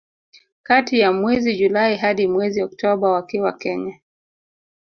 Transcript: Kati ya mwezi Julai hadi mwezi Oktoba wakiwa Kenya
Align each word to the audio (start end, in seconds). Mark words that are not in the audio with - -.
Kati 0.63 0.99
ya 0.99 1.11
mwezi 1.11 1.55
Julai 1.57 1.95
hadi 1.97 2.27
mwezi 2.27 2.63
Oktoba 2.63 3.11
wakiwa 3.11 3.53
Kenya 3.53 3.99